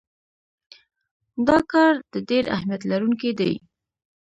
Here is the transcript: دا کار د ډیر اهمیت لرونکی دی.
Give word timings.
دا 1.47 1.57
کار 1.71 1.93
د 2.13 2.15
ډیر 2.29 2.43
اهمیت 2.55 2.81
لرونکی 2.91 3.31
دی. 3.39 3.53